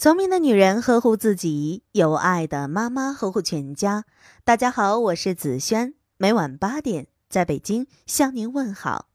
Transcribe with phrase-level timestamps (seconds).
[0.00, 4.04] 聪明的女人呵护自己，有爱的妈妈呵护全家。
[4.44, 9.08] 大家好，我是子轩，每晚八点在北京向您问好。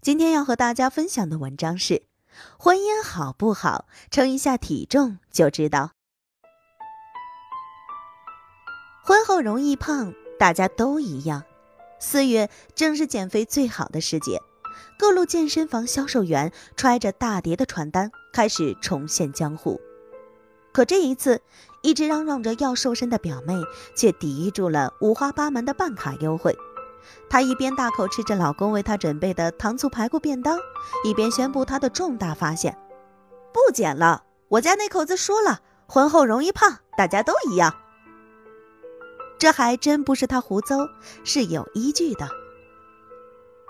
[0.00, 2.02] 今天要和大家分享的文章是：
[2.58, 5.92] 婚姻好不好，称一下体重就知道。
[9.04, 11.44] 婚后容易胖，大家都一样。
[12.00, 14.40] 四月正是减肥最好的时节，
[14.98, 19.80] 各路健身房销售员揣着大叠的传单，开始重现江湖。
[20.74, 21.40] 可这一次，
[21.82, 23.54] 一直嚷嚷着要瘦身的表妹
[23.94, 26.56] 却抵御住了五花八门的办卡优惠。
[27.30, 30.58] 她一边大口吃着老公为她准备的糖醋排骨便当，
[31.04, 32.76] 一边宣布她的重大发现：
[33.52, 34.24] 不减了！
[34.48, 37.72] 我家那口子说了，婚后容易胖，大家都一样。
[39.38, 40.90] 这还真不是她胡诌，
[41.22, 42.28] 是有依据的。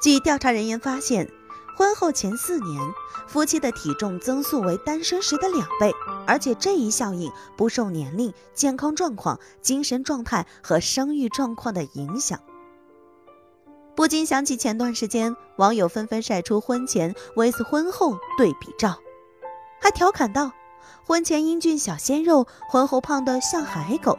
[0.01, 1.31] 据调查人员发现。
[1.77, 2.81] 婚后前四年，
[3.27, 5.93] 夫妻的体重增速为单身时的两倍，
[6.27, 12.39] 而且这一效应不受年龄、健康状况、精神状态和生育状况的影响。
[13.97, 18.99] 不禁想起前段时间网友纷纷晒出婚前 vs 婚后对比照，
[19.81, 20.53] 还调侃道
[21.05, 24.17] ：“婚前英俊小鲜肉，婚后胖得像海狗；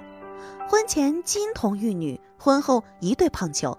[0.70, 3.78] 婚前金童玉女，婚后一对胖球。”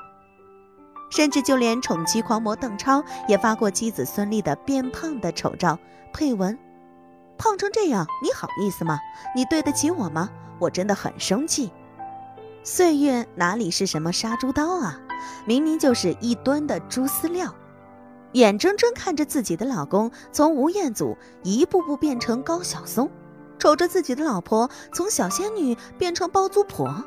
[1.10, 5.78] 甚至就连宠妻狂魔邓超也发过妻子孙俪的变胖的丑照，
[6.12, 6.58] 配文
[7.38, 8.98] ：“胖成这样，你好意思吗？
[9.34, 10.28] 你对得起我吗？
[10.58, 11.70] 我真的很生气。”
[12.64, 15.00] 岁月哪里是什么杀猪刀啊，
[15.44, 17.54] 明明就是一吨的猪饲料。
[18.32, 23.08] 眼睁睁看着自己的老公从吴彦祖一步步变成高晓松，
[23.58, 27.04] 瞅着自己的老婆从小仙女变成包租婆，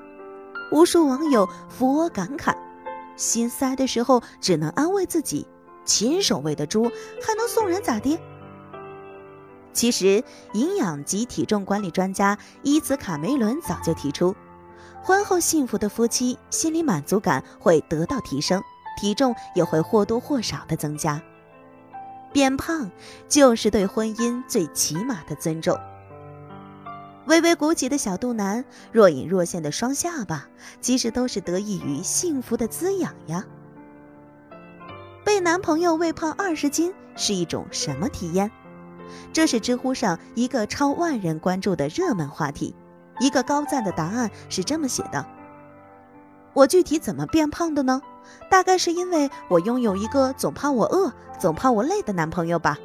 [0.72, 2.56] 无数网友扶额感慨。
[3.20, 5.46] 心塞的时候，只能安慰自己：
[5.84, 6.90] 亲手喂的猪
[7.22, 8.18] 还能送人咋的？
[9.74, 14.34] 其实，营养及体重管理专家伊兹卡梅伦早就提出，
[15.04, 18.64] 婚后幸福的夫妻心理满足感会得到提升，
[19.00, 21.22] 体重也会或多或少的增加。
[22.32, 22.90] 变胖
[23.28, 25.78] 就是对婚姻最起码的尊重。
[27.30, 30.48] 微微鼓起的小肚腩，若隐若现的双下巴，
[30.82, 33.46] 其实都是得益于幸福的滋养呀。
[35.24, 38.50] 被男朋友喂胖二十斤是一种什么体验？
[39.32, 42.74] 这是知乎上一个超万人关注的热门话题。
[43.20, 45.24] 一个高赞的答案是这么写的：
[46.54, 48.02] 我具体怎么变胖的呢？
[48.50, 52.80] 大概是因为我拥有一个总怕我饿、总怕我累的男朋友吧。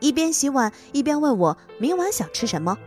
[0.00, 2.78] 一边洗碗一边问我明晚想吃什么。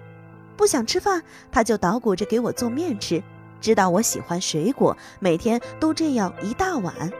[0.57, 3.23] 不想吃饭，他就捣鼓着给我做面吃。
[3.61, 7.11] 知道我喜欢水果，每天都这样一大碗。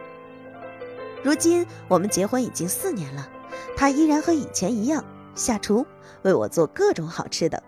[1.24, 3.28] 如今我们结婚已经四年了，
[3.76, 5.04] 他依然和以前一样
[5.36, 5.86] 下厨
[6.24, 7.62] 为我做各种好吃的。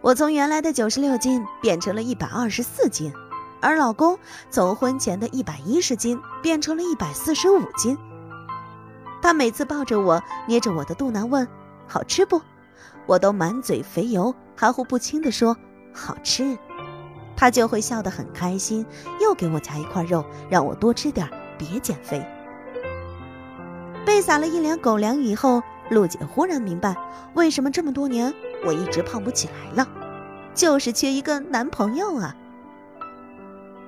[0.00, 3.12] 我从原来的九十六斤变成了一百二十四斤，
[3.60, 4.18] 而老公
[4.50, 7.98] 从婚前的一百一十斤变成了一百四十五斤。
[9.20, 11.46] 他每次抱着我，捏着我的肚腩问
[11.88, 12.40] ：“好吃不？”
[13.08, 15.56] 我都满嘴肥油，含糊不清地说
[15.94, 16.58] 好吃，
[17.34, 18.84] 他就会笑得很开心，
[19.18, 21.26] 又给我夹一块肉，让我多吃点，
[21.56, 22.22] 别减肥。
[24.04, 26.94] 被撒了一脸狗粮以后，陆姐忽然明白，
[27.32, 28.32] 为什么这么多年
[28.66, 29.88] 我一直胖不起来了，
[30.54, 32.36] 就是缺一个男朋友啊。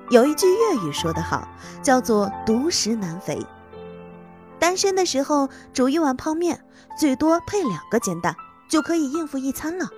[0.09, 1.47] 有一句粤语说得好，
[1.83, 3.39] 叫做独食难肥。
[4.57, 6.63] 单身的时候煮一碗泡面，
[6.97, 8.35] 最多配两个煎蛋。
[8.71, 9.89] 就可以应付一餐了，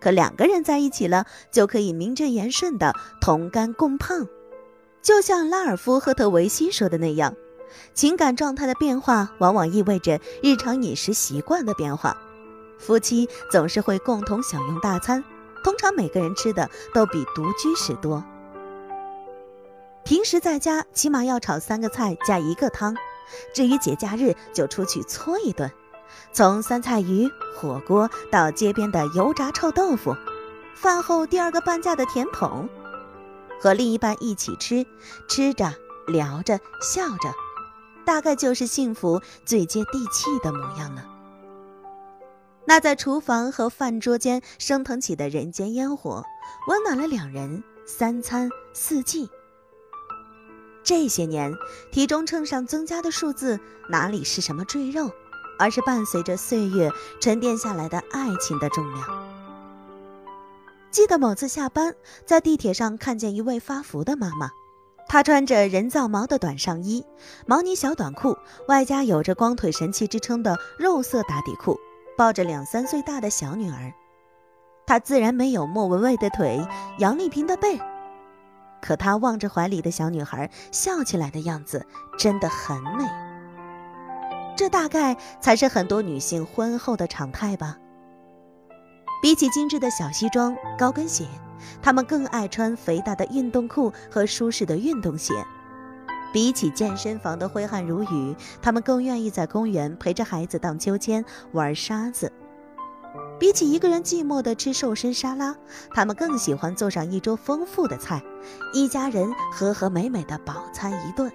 [0.00, 4.28] 可两个人在一起了，就可以名正言顺的同甘共胖。
[5.02, 7.34] 就像拉尔夫·赫特维希说的那样，
[7.92, 12.16] 情感状态的变化往往意味着日常饮食习惯的变化。
[12.78, 15.24] 夫妻总是会共同享用大餐，
[15.64, 18.24] 通常每个人吃的都比独居时多。
[20.04, 22.96] 平时在家起码要炒三个菜加一个汤，
[23.52, 25.68] 至于节假日就出去搓一顿。
[26.32, 30.16] 从酸菜鱼火锅到街边的油炸臭豆腐，
[30.74, 32.68] 饭后第二个半价的甜筒，
[33.60, 34.86] 和另一半一起吃，
[35.28, 35.72] 吃着
[36.06, 37.32] 聊着笑着，
[38.04, 41.06] 大概就是幸福最接地气的模样了。
[42.64, 46.24] 那在厨房和饭桌间升腾起的人间烟火，
[46.68, 49.28] 温暖了两人三餐四季。
[50.84, 51.54] 这些年，
[51.92, 55.10] 体重秤上增加的数字，哪里是什么赘肉？
[55.62, 59.06] 而是伴随着岁月沉淀下来的爱情的重量。
[60.90, 61.94] 记得某次下班，
[62.26, 64.50] 在地铁上看见一位发福的妈妈，
[65.06, 67.06] 她穿着人造毛的短上衣、
[67.46, 68.36] 毛呢小短裤，
[68.66, 71.78] 外加有着“光腿神器”之称的肉色打底裤，
[72.18, 73.94] 抱着两三岁大的小女儿。
[74.84, 76.60] 她自然没有莫文蔚的腿、
[76.98, 77.80] 杨丽萍的背。
[78.82, 81.86] 可她望着怀里的小女孩笑起来的样子，
[82.18, 83.31] 真的很美。
[84.62, 87.76] 这大概才是很多女性婚后的常态吧。
[89.20, 91.26] 比起精致的小西装、高跟鞋，
[91.82, 95.34] 她们更爱穿肥大的运动裤和舒适的运动鞋。
[96.32, 102.30] 比起健身房的挥汗如雨，她们更愿意在公园陪着孩子荡秋千、玩沙子。
[103.40, 105.56] 比起一个人寂寞的吃瘦身沙拉，
[105.92, 108.22] 他们更喜欢做上一桌丰富的菜，
[108.72, 111.32] 一家人和和美美的饱餐一顿。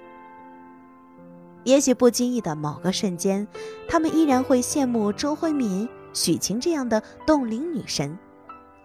[1.68, 3.46] 也许不经意的某个瞬间，
[3.90, 8.18] 他们依然会羡慕周慧敏、许晴这样的冻龄女神，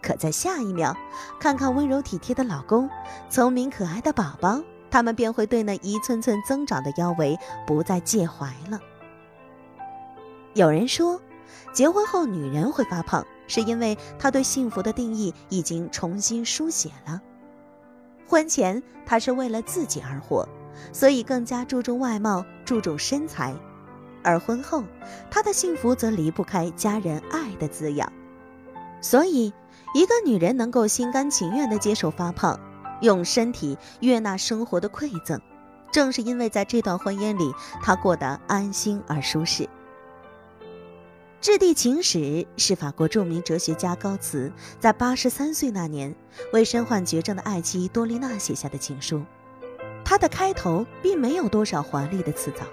[0.03, 0.97] 可在下一秒，
[1.39, 2.91] 看看温柔体贴的老公、
[3.31, 7.39] 聪明可爱的宝宝，他们便会对那一寸寸增长的腰围
[7.69, 8.81] 不再介怀了。
[10.55, 11.21] 有人说。
[11.73, 17.21] 结婚后，女人会发胖，是因为她对幸福的定义已经重新书写了。
[18.27, 20.47] 婚前，她是为了自己而活，
[20.93, 23.55] 所以更加注重外貌，注重身材；
[24.23, 24.85] 而婚后，
[25.31, 28.11] 她的幸福则离不开家人爱的滋养。
[29.01, 29.53] 所以，
[29.95, 32.59] 一个女人能够心甘情愿地接受发胖，
[33.01, 35.41] 用身体悦纳生活的馈赠，
[35.91, 37.53] 正是因为在这段婚姻里，
[37.83, 39.65] 她过得安心而舒适。
[41.45, 42.19] 《质地情史》
[42.57, 46.15] 是法国著名哲学家高茨在八十三岁那年
[46.53, 49.21] 为身患绝症的爱妻多丽娜写下的情书。
[50.13, 52.67] 它的开头并没有多少华丽的辞藻，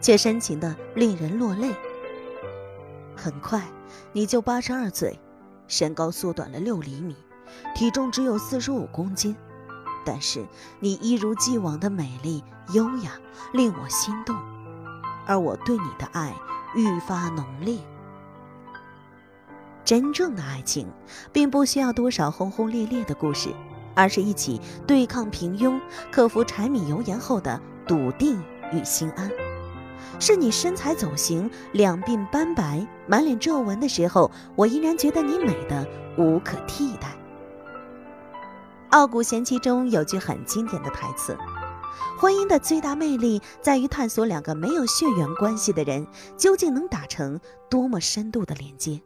[0.00, 1.72] 却深情的令人落泪。
[3.16, 3.62] 很快，
[4.12, 5.16] 你就八十二岁，
[5.68, 7.14] 身高缩短了六厘米，
[7.76, 9.36] 体重只有四十五公斤，
[10.04, 10.44] 但是
[10.80, 12.42] 你一如既往的美丽
[12.72, 13.12] 优雅，
[13.52, 14.34] 令我心动，
[15.28, 16.34] 而我对你的爱
[16.74, 17.78] 愈发浓烈。
[19.84, 20.88] 真正的爱情，
[21.32, 23.50] 并不需要多少轰轰烈烈的故事，
[24.00, 25.78] 而是一起对抗平庸、
[26.10, 28.42] 克服柴米油盐后的笃定
[28.72, 29.30] 与心安。
[30.18, 35.86] 是你身材走形、两鬓斑白、满脸皱纹的时候，我依然觉得你美的
[36.16, 37.08] 无可替代。
[38.88, 41.36] 《傲骨贤妻》中有句很经典的台词
[42.18, 46.06] ：“婚姻的最大魅力在于探索两个没有血缘关系的人
[46.38, 47.38] 究竟能打成
[47.68, 49.02] 多么深度的连接。”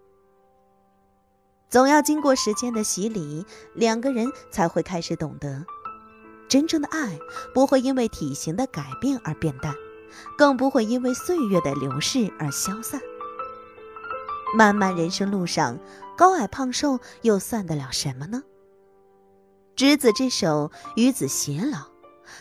[1.75, 5.67] 总要经过时间的洗礼，两个人才会开始懂得，
[6.47, 7.19] 真正的爱
[7.53, 9.75] 不会因为体型的改变而变淡，
[10.39, 13.01] 更不会因为岁月的流逝而消散。
[14.57, 15.81] 漫漫人生路上，
[16.17, 18.45] 高矮胖瘦又算得了什么呢？
[19.75, 21.89] 执子之手，与子偕老，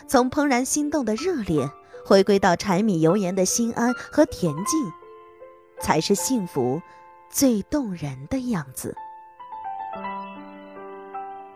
[0.08, 1.72] 从怦然心动的热烈，
[2.06, 4.92] 回归到柴米油盐的心安和恬静，
[5.82, 6.80] 才是幸福
[7.32, 8.96] 最动人的样子。